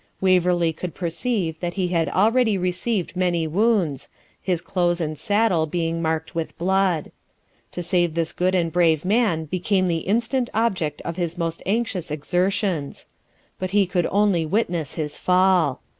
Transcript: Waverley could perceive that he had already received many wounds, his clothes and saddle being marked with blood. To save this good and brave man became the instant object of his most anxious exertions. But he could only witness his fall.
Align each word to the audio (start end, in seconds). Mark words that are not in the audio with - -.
Waverley 0.19 0.73
could 0.73 0.95
perceive 0.95 1.59
that 1.59 1.75
he 1.75 1.89
had 1.89 2.09
already 2.09 2.57
received 2.57 3.15
many 3.15 3.45
wounds, 3.45 4.09
his 4.41 4.59
clothes 4.59 4.99
and 4.99 5.15
saddle 5.15 5.67
being 5.67 6.01
marked 6.01 6.33
with 6.33 6.57
blood. 6.57 7.11
To 7.73 7.83
save 7.83 8.15
this 8.15 8.33
good 8.33 8.55
and 8.55 8.71
brave 8.71 9.05
man 9.05 9.45
became 9.45 9.85
the 9.85 9.97
instant 9.97 10.49
object 10.55 11.01
of 11.01 11.17
his 11.17 11.37
most 11.37 11.61
anxious 11.67 12.09
exertions. 12.09 13.05
But 13.59 13.69
he 13.77 13.85
could 13.85 14.07
only 14.09 14.43
witness 14.43 14.95
his 14.95 15.19
fall. 15.19 15.81